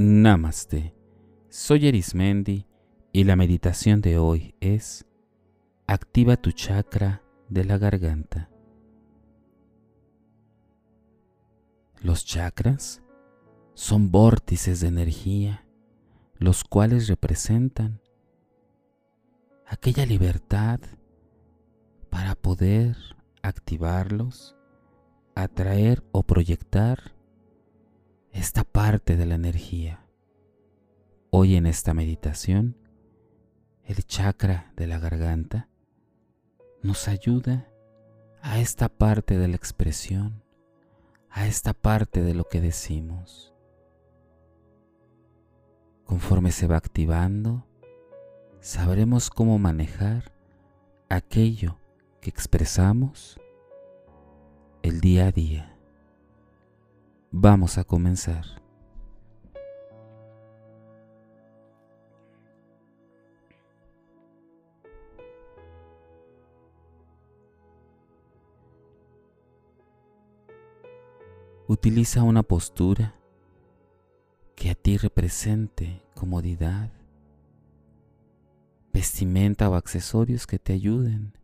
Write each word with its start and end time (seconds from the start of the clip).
Namaste. 0.00 0.94
Soy 1.48 1.88
Erismendi 1.88 2.68
y 3.12 3.24
la 3.24 3.34
meditación 3.34 4.00
de 4.00 4.16
hoy 4.16 4.54
es 4.60 5.04
Activa 5.88 6.36
tu 6.36 6.52
chakra 6.52 7.24
de 7.48 7.64
la 7.64 7.78
garganta. 7.78 8.48
Los 12.00 12.24
chakras 12.24 13.02
son 13.74 14.12
vórtices 14.12 14.78
de 14.78 14.86
energía, 14.86 15.66
los 16.36 16.62
cuales 16.62 17.08
representan 17.08 18.00
aquella 19.66 20.06
libertad 20.06 20.78
para 22.08 22.36
poder 22.36 22.96
activarlos, 23.42 24.54
atraer 25.34 26.04
o 26.12 26.22
proyectar 26.22 27.17
esta 28.38 28.62
parte 28.62 29.16
de 29.16 29.26
la 29.26 29.34
energía. 29.34 30.06
Hoy 31.30 31.56
en 31.56 31.66
esta 31.66 31.92
meditación, 31.92 32.76
el 33.84 34.06
chakra 34.06 34.72
de 34.76 34.86
la 34.86 35.00
garganta 35.00 35.68
nos 36.80 37.08
ayuda 37.08 37.68
a 38.40 38.60
esta 38.60 38.88
parte 38.88 39.36
de 39.36 39.48
la 39.48 39.56
expresión, 39.56 40.44
a 41.30 41.48
esta 41.48 41.72
parte 41.72 42.22
de 42.22 42.34
lo 42.34 42.44
que 42.44 42.60
decimos. 42.60 43.52
Conforme 46.04 46.52
se 46.52 46.68
va 46.68 46.76
activando, 46.76 47.66
sabremos 48.60 49.30
cómo 49.30 49.58
manejar 49.58 50.32
aquello 51.08 51.76
que 52.20 52.30
expresamos 52.30 53.40
el 54.84 55.00
día 55.00 55.26
a 55.26 55.32
día. 55.32 55.67
Vamos 57.30 57.76
a 57.76 57.84
comenzar. 57.84 58.46
Utiliza 71.66 72.22
una 72.22 72.42
postura 72.42 73.14
que 74.56 74.70
a 74.70 74.74
ti 74.74 74.96
represente 74.96 76.02
comodidad, 76.14 76.90
vestimenta 78.90 79.68
o 79.68 79.74
accesorios 79.74 80.46
que 80.46 80.58
te 80.58 80.72
ayuden 80.72 81.36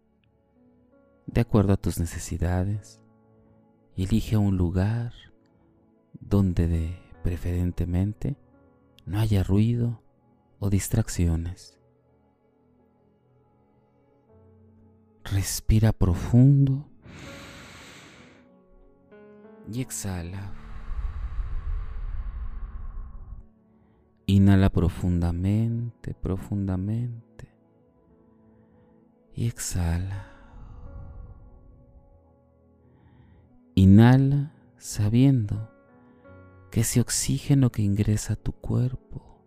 de 1.26 1.42
acuerdo 1.42 1.74
a 1.74 1.76
tus 1.76 2.00
necesidades. 2.00 3.02
Elige 3.96 4.38
un 4.38 4.56
lugar 4.56 5.12
donde 6.28 6.66
de 6.66 6.98
preferentemente 7.22 8.36
no 9.06 9.18
haya 9.18 9.42
ruido 9.42 10.00
o 10.58 10.70
distracciones. 10.70 11.78
Respira 15.24 15.92
profundo 15.92 16.86
y 19.72 19.80
exhala. 19.80 20.52
Inhala 24.26 24.70
profundamente, 24.70 26.14
profundamente 26.14 27.48
y 29.34 29.46
exhala. 29.48 30.30
Inhala 33.74 34.52
sabiendo 34.78 35.73
que 36.74 36.80
ese 36.80 37.00
oxígeno 37.00 37.70
que 37.70 37.82
ingresa 37.82 38.32
a 38.32 38.36
tu 38.36 38.50
cuerpo 38.50 39.46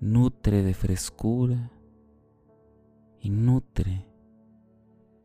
nutre 0.00 0.62
de 0.62 0.72
frescura 0.72 1.70
y 3.20 3.28
nutre 3.28 4.08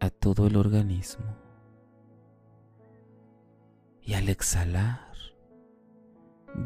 a 0.02 0.10
todo 0.10 0.46
el 0.46 0.58
organismo. 0.58 1.38
Y 4.02 4.16
al 4.16 4.28
exhalar, 4.28 5.14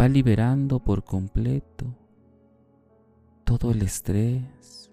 va 0.02 0.08
liberando 0.08 0.80
por 0.80 1.04
completo 1.04 1.96
todo 3.44 3.70
el 3.70 3.84
estrés 3.84 4.92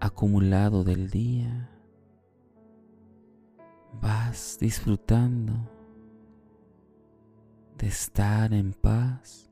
acumulado 0.00 0.84
del 0.84 1.08
día. 1.08 1.70
Vas 4.02 4.58
disfrutando 4.60 5.79
de 7.80 7.86
estar 7.86 8.52
en 8.52 8.74
paz 8.74 9.50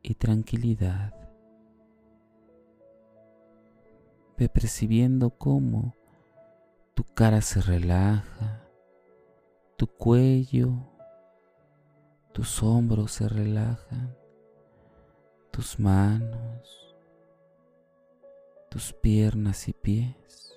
y 0.00 0.14
tranquilidad. 0.14 1.12
Ve 4.38 4.48
percibiendo 4.48 5.30
cómo 5.30 5.96
tu 6.94 7.02
cara 7.02 7.40
se 7.40 7.60
relaja, 7.60 8.68
tu 9.76 9.88
cuello, 9.88 10.70
tus 12.32 12.62
hombros 12.62 13.10
se 13.10 13.28
relajan, 13.28 14.16
tus 15.50 15.80
manos, 15.80 16.94
tus 18.70 18.92
piernas 18.92 19.68
y 19.68 19.72
pies. 19.72 20.56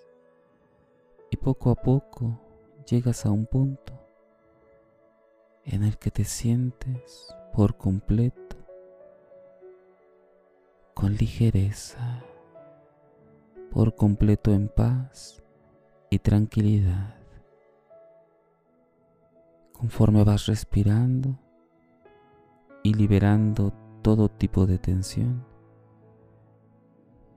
Y 1.32 1.38
poco 1.38 1.72
a 1.72 1.76
poco 1.76 2.40
llegas 2.86 3.26
a 3.26 3.32
un 3.32 3.48
punto 3.48 4.07
en 5.68 5.84
el 5.84 5.98
que 5.98 6.12
te 6.12 6.24
sientes 6.24 7.28
por 7.54 7.76
completo 7.76 8.56
con 10.94 11.14
ligereza, 11.14 12.24
por 13.70 13.94
completo 13.94 14.52
en 14.54 14.70
paz 14.70 15.44
y 16.10 16.20
tranquilidad. 16.20 17.16
Conforme 19.74 20.24
vas 20.24 20.48
respirando 20.48 21.38
y 22.82 22.94
liberando 22.94 23.74
todo 24.02 24.30
tipo 24.30 24.66
de 24.66 24.80
tensión, 24.80 25.46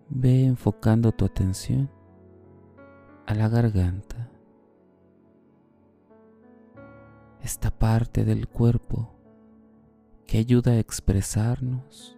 ve 0.09 0.45
enfocando 0.45 1.11
tu 1.13 1.25
atención 1.25 1.91
a 3.27 3.35
la 3.35 3.49
garganta 3.49 4.30
esta 7.43 7.71
parte 7.71 8.25
del 8.25 8.49
cuerpo 8.49 9.15
que 10.27 10.39
ayuda 10.39 10.73
a 10.73 10.79
expresarnos, 10.79 12.17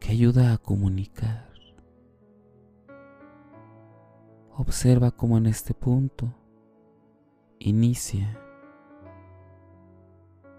que 0.00 0.10
ayuda 0.10 0.52
a 0.52 0.58
comunicar. 0.58 1.52
Observa 4.56 5.10
cómo 5.10 5.38
en 5.38 5.46
este 5.46 5.74
punto 5.74 6.34
inicia 7.58 8.38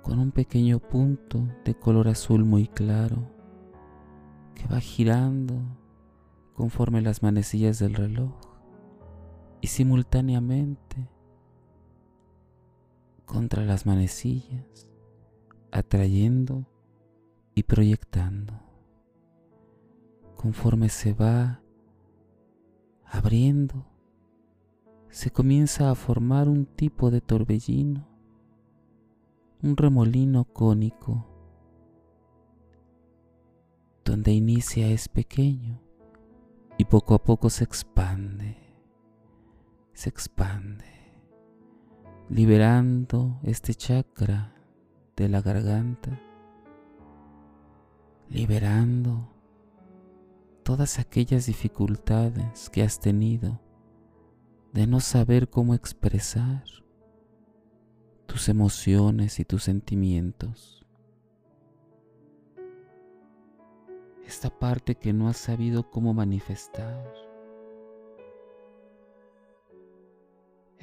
con 0.01 0.19
un 0.19 0.31
pequeño 0.31 0.79
punto 0.79 1.47
de 1.63 1.75
color 1.75 2.07
azul 2.07 2.43
muy 2.43 2.67
claro 2.67 3.29
que 4.55 4.67
va 4.67 4.79
girando 4.79 5.55
conforme 6.53 7.01
las 7.01 7.23
manecillas 7.23 7.79
del 7.79 7.95
reloj 7.95 8.33
y 9.61 9.67
simultáneamente 9.67 11.09
contra 13.33 13.65
las 13.65 13.87
manecillas, 13.87 14.87
atrayendo 15.71 16.67
y 17.55 17.63
proyectando. 17.63 18.53
Conforme 20.35 20.87
se 20.89 21.13
va 21.13 21.59
abriendo, 23.03 23.87
se 25.09 25.31
comienza 25.31 25.89
a 25.89 25.95
formar 25.95 26.47
un 26.47 26.67
tipo 26.67 27.09
de 27.09 27.21
torbellino, 27.21 28.07
un 29.63 29.77
remolino 29.77 30.45
cónico, 30.45 31.25
donde 34.05 34.31
inicia 34.31 34.89
es 34.89 35.09
pequeño 35.09 35.81
y 36.77 36.85
poco 36.85 37.15
a 37.15 37.23
poco 37.23 37.49
se 37.49 37.63
expande, 37.63 38.57
se 39.93 40.09
expande 40.09 40.92
liberando 42.29 43.39
este 43.43 43.73
chakra 43.75 44.53
de 45.15 45.29
la 45.29 45.41
garganta, 45.41 46.19
liberando 48.29 49.29
todas 50.63 50.99
aquellas 50.99 51.45
dificultades 51.45 52.69
que 52.69 52.81
has 52.81 52.99
tenido 52.99 53.59
de 54.71 54.87
no 54.87 54.99
saber 55.01 55.49
cómo 55.49 55.75
expresar 55.75 56.63
tus 58.25 58.49
emociones 58.49 59.39
y 59.39 59.45
tus 59.45 59.63
sentimientos. 59.63 60.85
Esta 64.25 64.49
parte 64.49 64.95
que 64.95 65.13
no 65.13 65.27
has 65.27 65.37
sabido 65.37 65.91
cómo 65.91 66.13
manifestar 66.13 67.03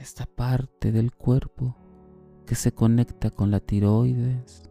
esta 0.00 0.26
parte 0.26 0.92
del 0.92 1.12
cuerpo 1.12 1.76
que 2.46 2.54
se 2.54 2.72
conecta 2.72 3.30
con 3.30 3.50
la 3.50 3.60
tiroides. 3.60 4.70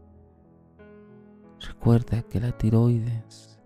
Recuerda 1.60 2.24
que 2.24 2.40
la 2.40 2.58
tiroides 2.58 3.60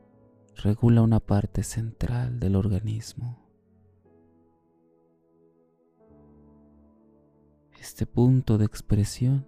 regula 0.56 1.02
una 1.02 1.20
parte 1.20 1.64
central 1.64 2.40
del 2.40 2.56
organismo. 2.56 3.40
Este 7.80 8.06
punto 8.06 8.58
de 8.58 8.66
expresión 8.66 9.48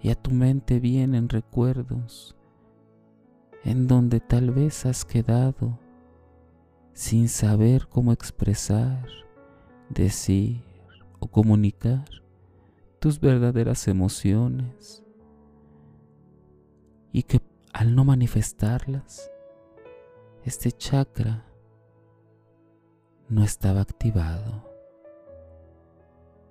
y 0.00 0.10
a 0.10 0.14
tu 0.14 0.30
mente 0.30 0.80
vienen 0.80 1.28
recuerdos 1.28 2.36
en 3.64 3.88
donde 3.88 4.20
tal 4.20 4.50
vez 4.50 4.84
has 4.84 5.04
quedado 5.04 5.78
sin 6.92 7.28
saber 7.28 7.88
cómo 7.88 8.12
expresar, 8.12 9.08
decir 9.94 10.62
o 11.20 11.28
comunicar 11.28 12.04
tus 12.98 13.20
verdaderas 13.20 13.88
emociones 13.88 15.04
y 17.12 17.22
que 17.22 17.40
al 17.72 17.94
no 17.94 18.04
manifestarlas, 18.04 19.30
este 20.44 20.72
chakra 20.72 21.44
no 23.28 23.42
estaba 23.42 23.80
activado. 23.80 24.70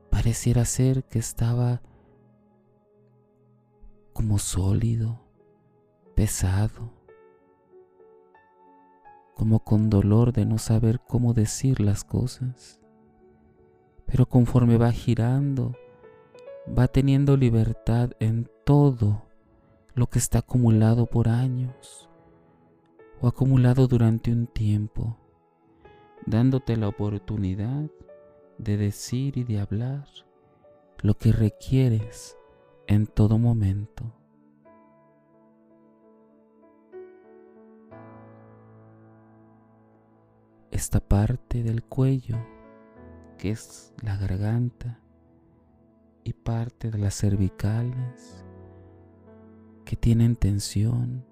Pareciera 0.10 0.66
ser 0.66 1.04
que 1.04 1.20
estaba 1.20 1.82
como 4.14 4.38
sólido, 4.38 5.20
pesado, 6.16 6.92
como 9.36 9.64
con 9.64 9.90
dolor 9.90 10.34
de 10.34 10.46
no 10.46 10.58
saber 10.58 11.00
cómo 11.00 11.34
decir 11.34 11.80
las 11.80 12.04
cosas. 12.04 12.83
Pero 14.06 14.26
conforme 14.26 14.78
va 14.78 14.92
girando, 14.92 15.76
va 16.68 16.88
teniendo 16.88 17.36
libertad 17.38 18.12
en 18.20 18.50
todo 18.64 19.24
lo 19.96 20.08
que 20.08 20.20
está 20.20 20.40
acumulado 20.40 21.06
por 21.06 21.28
años 21.28 22.10
o 23.22 23.28
acumulado 23.28 23.88
durante 23.88 24.32
un 24.32 24.48
tiempo, 24.48 25.18
dándote 26.26 26.76
la 26.78 26.88
oportunidad 26.88 27.90
de 28.58 28.78
decir 28.78 29.38
y 29.38 29.44
de 29.44 29.60
hablar 29.60 30.06
lo 31.02 31.18
que 31.18 31.32
requieres 31.32 32.38
en 32.88 33.08
todo 33.08 33.38
momento. 33.38 34.04
Esta 40.72 41.00
parte 41.00 41.62
del 41.62 41.84
cuello, 41.84 42.38
que 43.44 43.52
es 43.52 43.94
la 44.02 44.16
garganta, 44.16 45.02
y 46.24 46.32
parte 46.32 46.90
de 46.90 46.98
las 46.98 47.14
cervicales, 47.14 48.46
que 49.84 49.98
tienen 49.98 50.38
tensión 50.38 51.26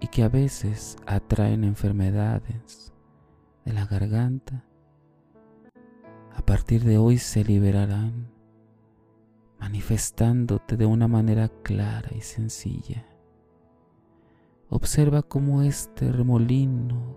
y 0.00 0.08
que 0.08 0.24
a 0.24 0.28
veces 0.28 0.96
atraen 1.06 1.62
enfermedades 1.62 2.92
de 3.64 3.72
la 3.72 3.86
garganta, 3.86 4.64
a 6.34 6.44
partir 6.44 6.82
de 6.82 6.98
hoy 6.98 7.18
se 7.18 7.44
liberarán 7.44 8.32
manifestándote 9.60 10.76
de 10.76 10.86
una 10.86 11.06
manera 11.06 11.50
clara 11.62 12.10
y 12.16 12.20
sencilla. 12.20 13.06
Observa 14.68 15.22
cómo 15.22 15.62
este 15.62 16.10
remolino 16.10 17.16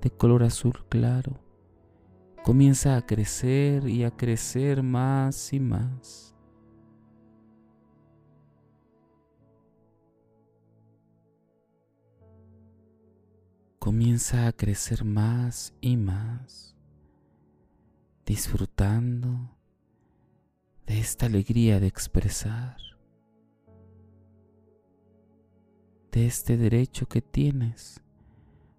de 0.00 0.12
color 0.12 0.44
azul 0.44 0.86
claro 0.88 1.49
comienza 2.42 2.96
a 2.96 3.06
crecer 3.06 3.86
y 3.88 4.04
a 4.04 4.10
crecer 4.10 4.82
más 4.82 5.52
y 5.52 5.60
más. 5.60 6.34
Comienza 13.78 14.46
a 14.46 14.52
crecer 14.52 15.04
más 15.04 15.74
y 15.80 15.96
más, 15.96 16.76
disfrutando 18.26 19.56
de 20.86 20.98
esta 20.98 21.26
alegría 21.26 21.80
de 21.80 21.86
expresar, 21.86 22.76
de 26.12 26.26
este 26.26 26.56
derecho 26.56 27.06
que 27.06 27.22
tienes 27.22 28.02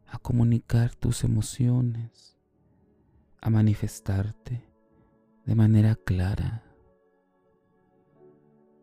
a 0.05 0.19
comunicar 0.19 0.93
tus 0.93 1.23
emociones, 1.23 2.37
a 3.41 3.49
manifestarte 3.49 4.63
de 5.45 5.55
manera 5.55 5.95
clara, 5.95 6.63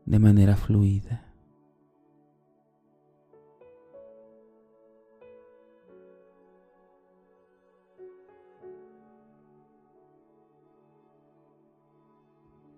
de 0.04 0.18
manera 0.18 0.56
fluida. 0.56 1.24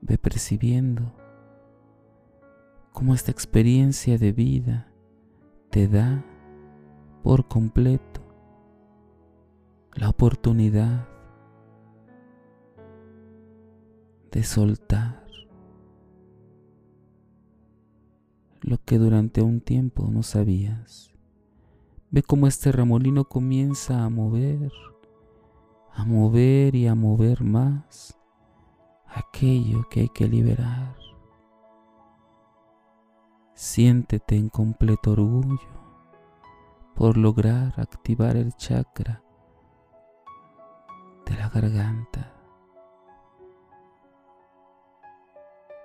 Ve 0.03 0.19
percibiendo 0.19 1.15
cómo 2.93 3.15
esta 3.15 3.31
experiencia 3.31 4.19
de 4.19 4.33
vida 4.33 4.93
te 5.71 5.89
da 5.89 6.23
por 7.23 7.49
completo 7.49 8.21
la 9.95 10.11
oportunidad 10.11 11.20
de 14.33 14.43
soltar 14.45 15.27
lo 18.61 18.79
que 18.85 18.99
durante 18.99 19.43
un 19.43 19.61
tiempo 19.61 20.09
no 20.11 20.23
sabías. 20.23 21.11
Ve 22.11 22.23
cómo 22.23 22.47
este 22.47 22.73
remolino 22.73 23.25
comienza 23.25 24.05
a 24.05 24.09
mover, 24.11 24.73
a 25.93 26.05
mover 26.05 26.75
y 26.75 26.87
a 26.87 26.95
mover 26.95 27.43
más 27.43 28.19
aquello 29.07 29.89
que 29.89 30.01
hay 30.01 30.09
que 30.09 30.29
liberar. 30.29 30.97
Siéntete 33.55 34.37
en 34.37 34.49
completo 34.49 35.13
orgullo 35.13 35.81
por 36.95 37.17
lograr 37.17 37.79
activar 37.79 38.37
el 38.37 38.55
chakra 38.55 39.23
de 41.27 41.37
la 41.37 41.49
garganta. 41.49 42.30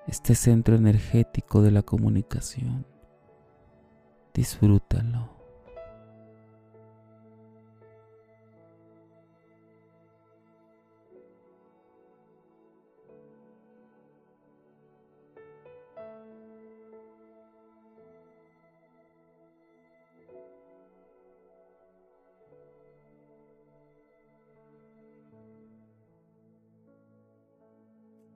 Este 0.07 0.35
centro 0.35 0.75
energético 0.75 1.63
de 1.63 1.71
la 1.71 1.81
comunicación. 1.81 2.85
Disfrútalo. 4.35 5.33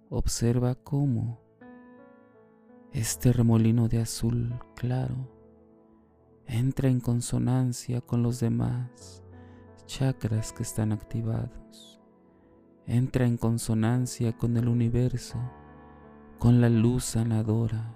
Observa 0.10 0.74
cómo 0.74 1.49
este 2.91 3.31
remolino 3.31 3.88
de 3.88 4.01
azul 4.01 4.60
claro 4.75 5.39
entra 6.50 6.89
en 6.89 7.00
consonancia 7.00 8.01
con 8.01 8.24
los 8.24 8.39
demás 8.39 9.24
chakras 9.86 10.51
que 10.51 10.63
están 10.63 10.91
activados. 10.91 12.01
Entra 12.88 13.25
en 13.25 13.38
consonancia 13.38 14.36
con 14.36 14.58
el 14.58 14.67
universo, 14.67 15.38
con 16.39 16.60
la 16.60 16.69
luz 16.69 17.05
sanadora. 17.05 17.96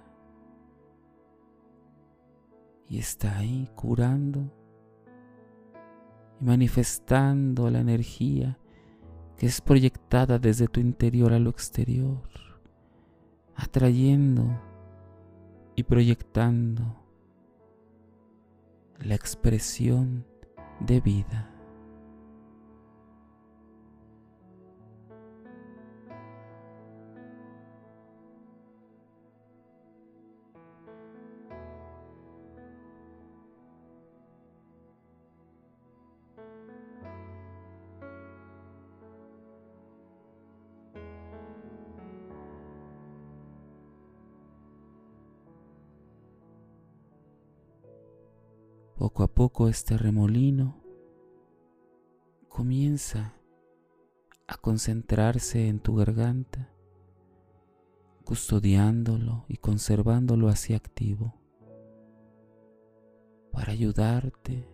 Y 2.88 2.98
está 2.98 3.38
ahí 3.38 3.68
curando 3.74 4.52
y 6.40 6.44
manifestando 6.44 7.70
la 7.70 7.80
energía 7.80 8.58
que 9.36 9.46
es 9.46 9.60
proyectada 9.60 10.38
desde 10.38 10.68
tu 10.68 10.78
interior 10.78 11.32
a 11.32 11.40
lo 11.40 11.50
exterior, 11.50 12.22
atrayendo 13.56 14.48
y 15.76 15.82
proyectando 15.82 16.96
la 19.00 19.14
expresión 19.14 20.26
de 20.80 21.00
vida. 21.00 21.53
Poco 49.04 49.22
a 49.22 49.28
poco 49.28 49.68
este 49.68 49.98
remolino 49.98 50.80
comienza 52.48 53.34
a 54.46 54.56
concentrarse 54.56 55.68
en 55.68 55.78
tu 55.78 55.96
garganta, 55.96 56.70
custodiándolo 58.24 59.44
y 59.46 59.58
conservándolo 59.58 60.48
así 60.48 60.72
activo 60.72 61.34
para 63.52 63.72
ayudarte 63.72 64.66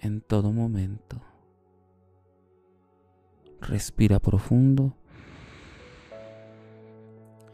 en 0.00 0.22
todo 0.22 0.50
momento. 0.50 1.22
Respira 3.60 4.18
profundo 4.18 4.96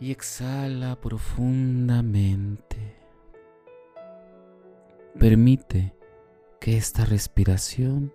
y 0.00 0.10
exhala 0.10 0.98
profundamente. 1.02 2.95
Permite 5.18 5.94
que 6.60 6.76
esta 6.76 7.06
respiración 7.06 8.12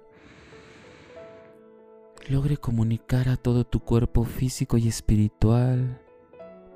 logre 2.30 2.58
comunicar 2.58 3.28
a 3.28 3.38
todo 3.38 3.66
tu 3.66 3.80
cuerpo 3.80 4.24
físico 4.24 4.78
y 4.78 4.88
espiritual 4.88 6.00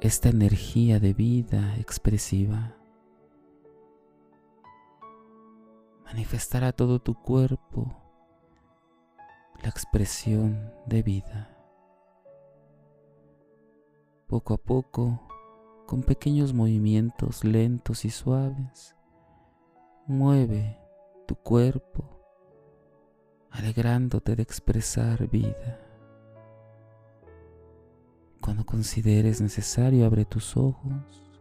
esta 0.01 0.29
energía 0.29 0.99
de 0.99 1.13
vida 1.13 1.75
expresiva. 1.77 2.75
Manifestar 6.05 6.63
a 6.63 6.71
todo 6.71 6.99
tu 6.99 7.13
cuerpo 7.13 7.95
la 9.61 9.69
expresión 9.69 10.73
de 10.87 11.03
vida. 11.03 11.55
Poco 14.27 14.55
a 14.55 14.57
poco, 14.57 15.21
con 15.85 16.01
pequeños 16.01 16.51
movimientos 16.51 17.43
lentos 17.43 18.05
y 18.05 18.09
suaves, 18.09 18.94
mueve 20.07 20.77
tu 21.25 21.35
cuerpo, 21.35 22.05
alegrándote 23.49 24.35
de 24.35 24.43
expresar 24.43 25.27
vida. 25.27 25.79
Cuando 28.39 28.65
consideres 28.65 29.41
necesario, 29.41 30.05
abre 30.05 30.25
tus 30.25 30.55
ojos 30.55 31.31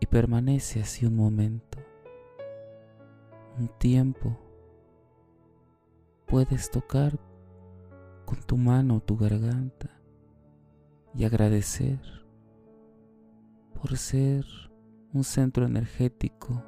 y 0.00 0.06
permanece 0.06 0.80
así 0.80 1.04
un 1.04 1.16
momento, 1.16 1.78
un 3.58 3.68
tiempo 3.78 4.38
puedes 6.26 6.70
tocar 6.70 7.18
con 8.24 8.40
tu 8.42 8.56
mano 8.56 9.00
tu 9.00 9.18
garganta 9.18 9.90
y 11.14 11.24
agradecer 11.24 12.00
por 13.74 13.98
ser 13.98 14.46
un 15.12 15.24
centro 15.24 15.66
energético 15.66 16.64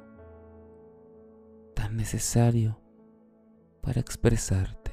necesario 1.93 2.79
para 3.81 3.99
expresarte. 3.99 4.91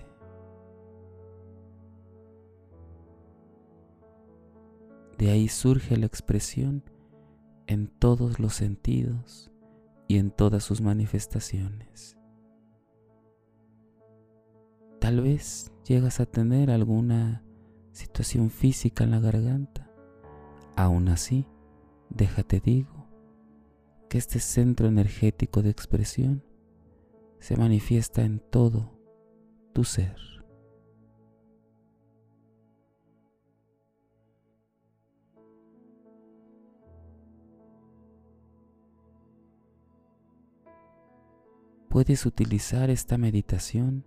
De 5.19 5.31
ahí 5.31 5.49
surge 5.49 5.97
la 5.97 6.07
expresión 6.07 6.83
en 7.67 7.89
todos 7.89 8.41
los 8.41 8.55
sentidos 8.55 9.51
y 10.09 10.19
en 10.19 10.31
todas 10.31 10.65
sus 10.65 10.81
manifestaciones. 10.81 12.17
Tal 14.99 15.21
vez 15.21 15.73
llegas 15.85 16.21
a 16.21 16.27
tener 16.27 16.71
alguna 16.71 17.45
situación 17.93 18.51
física 18.51 19.05
en 19.05 19.11
la 19.11 19.21
garganta. 19.21 19.91
Aún 20.77 21.09
así, 21.09 21.47
déjate 22.09 22.61
digo 22.61 23.07
que 24.09 24.19
este 24.19 24.41
centro 24.41 24.89
energético 24.89 25.63
de 25.63 25.71
expresión 25.71 26.43
se 27.41 27.57
manifiesta 27.57 28.23
en 28.23 28.39
todo 28.39 28.97
tu 29.73 29.85
ser. 29.85 30.17
Puedes 41.89 42.25
utilizar 42.25 42.89
esta 42.89 43.19
meditación 43.19 44.05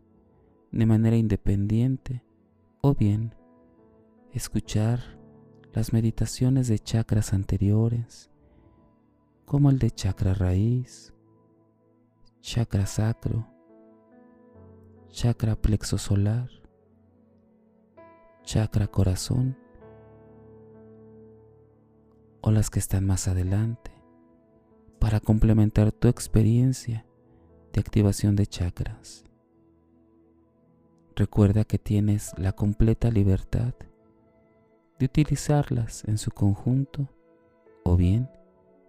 de 0.71 0.85
manera 0.85 1.17
independiente 1.17 2.23
o 2.81 2.95
bien 2.95 3.35
escuchar 4.31 5.19
las 5.73 5.91
meditaciones 5.91 6.69
de 6.69 6.79
chakras 6.79 7.33
anteriores 7.33 8.31
como 9.45 9.69
el 9.69 9.79
de 9.79 9.91
chakra 9.91 10.33
raíz, 10.33 11.13
chakra 12.43 12.85
sacro, 12.85 13.47
chakra 15.07 15.55
plexo 15.55 15.97
solar, 15.97 16.49
chakra 18.43 18.87
corazón 18.87 19.57
o 22.41 22.51
las 22.51 22.69
que 22.69 22.79
están 22.79 23.05
más 23.05 23.29
adelante 23.29 23.91
para 24.99 25.21
complementar 25.21 25.93
tu 25.93 26.09
experiencia 26.09 27.05
de 27.71 27.79
activación 27.79 28.35
de 28.35 28.45
chakras. 28.45 29.23
Recuerda 31.15 31.63
que 31.63 31.77
tienes 31.77 32.33
la 32.37 32.51
completa 32.51 33.09
libertad 33.09 33.73
de 34.99 35.05
utilizarlas 35.05 36.03
en 36.09 36.17
su 36.17 36.29
conjunto 36.31 37.07
o 37.85 37.95
bien 37.95 38.29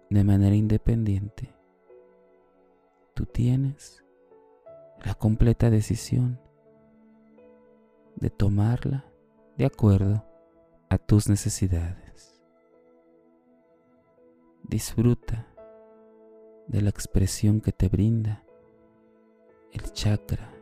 de 0.09 0.25
manera 0.25 0.55
independiente. 0.55 1.54
Tú 3.15 3.25
tienes 3.25 4.03
la 5.05 5.13
completa 5.13 5.69
decisión 5.69 6.37
de 8.17 8.29
tomarla 8.29 9.05
de 9.55 9.65
acuerdo 9.65 10.25
a 10.89 10.97
tus 10.97 11.29
necesidades. 11.29 12.43
Disfruta 14.63 15.47
de 16.67 16.81
la 16.81 16.89
expresión 16.89 17.61
que 17.61 17.71
te 17.71 17.87
brinda 17.87 18.43
el 19.71 19.93
chakra 19.93 20.53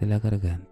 de 0.00 0.06
la 0.06 0.18
garganta. 0.18 0.71